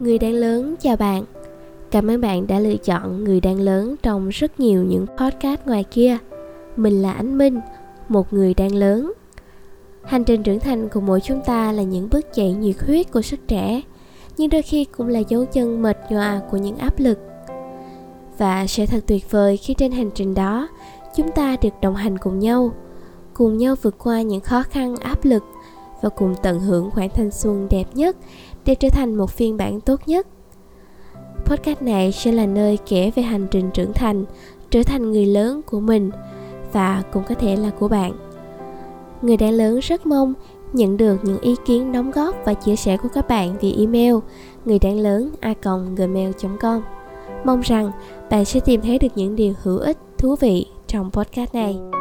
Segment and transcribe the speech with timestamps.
[0.00, 1.24] Người đang lớn chào bạn.
[1.90, 5.84] Cảm ơn bạn đã lựa chọn Người đang lớn trong rất nhiều những podcast ngoài
[5.84, 6.18] kia.
[6.76, 7.60] Mình là Ánh Minh,
[8.08, 9.12] một người đang lớn.
[10.02, 13.22] Hành trình trưởng thành của mỗi chúng ta là những bước chạy nhiệt huyết của
[13.22, 13.82] sức trẻ,
[14.36, 17.18] nhưng đôi khi cũng là dấu chân mệt nhòa của những áp lực.
[18.38, 20.68] Và sẽ thật tuyệt vời khi trên hành trình đó,
[21.16, 22.72] chúng ta được đồng hành cùng nhau,
[23.34, 25.42] cùng nhau vượt qua những khó khăn áp lực
[26.02, 28.16] và cùng tận hưởng khoảng thanh xuân đẹp nhất
[28.64, 30.26] để trở thành một phiên bản tốt nhất.
[31.44, 34.24] Podcast này sẽ là nơi kể về hành trình trưởng thành,
[34.70, 36.10] trở thành người lớn của mình
[36.72, 38.12] và cũng có thể là của bạn.
[39.22, 40.34] Người đã lớn rất mong
[40.72, 44.14] nhận được những ý kiến đóng góp và chia sẻ của các bạn via email
[44.64, 45.54] người đáng lớn a
[45.96, 46.82] gmail com.
[47.44, 47.90] Mong rằng
[48.30, 51.97] bạn sẽ tìm thấy được những điều hữu ích, thú vị trong podcast này.